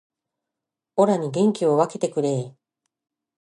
[0.95, 2.53] オラに元気を分けてくれー